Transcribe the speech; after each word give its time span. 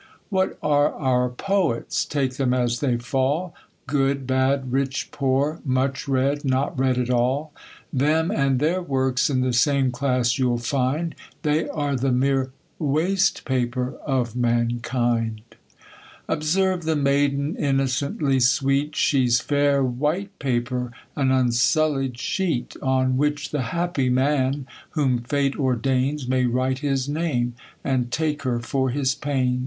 What 0.31 0.57
are 0.63 0.91
our 0.95 1.29
poets, 1.29 2.05
take 2.05 2.37
them 2.37 2.55
as 2.55 2.79
they 2.79 2.97
fall, 2.97 3.53
Good, 3.85 4.25
bad, 4.25 4.71
rich, 4.71 5.09
poor, 5.11 5.61
much 5.63 6.07
read, 6.07 6.43
not 6.43 6.79
read 6.79 6.97
at 6.97 7.11
all? 7.11 7.53
Them 7.93 8.31
and 8.31 8.59
thf 8.59 8.73
ir 8.77 8.81
works 8.81 9.29
in 9.29 9.41
the 9.41 9.53
same 9.53 9.91
class 9.91 10.39
you'll 10.39 10.57
find; 10.57 11.13
They 11.43 11.69
are 11.69 11.95
the 11.95 12.11
mere 12.11 12.51
waste 12.79 13.45
paper 13.45 13.93
of 14.03 14.35
mankind. 14.35 15.41
JjL 15.47 15.53
Observe 16.27 16.29
48 16.29 16.31
THE 16.31 16.31
COLUMBIAN 16.31 16.31
ORATOR. 16.31 16.33
Observe 16.33 16.83
the 16.83 16.95
maiden, 16.95 17.55
innocently 17.79 18.39
sweet, 18.39 18.95
She's 18.95 19.39
fair 19.39 19.83
white 19.83 20.39
paper, 20.39 20.91
an 21.15 21.29
unsullied 21.29 22.17
sheet; 22.17 22.75
On 22.81 23.17
which 23.17 23.51
the 23.51 23.61
happy 23.69 24.09
man, 24.09 24.65
whom 24.97 25.19
fate 25.19 25.59
ordains, 25.59 26.27
May 26.27 26.47
write 26.47 26.79
his 26.79 27.07
name, 27.07 27.53
and 27.83 28.11
take, 28.11 28.41
her 28.41 28.59
for 28.59 28.89
his 28.89 29.13
pains. 29.13 29.59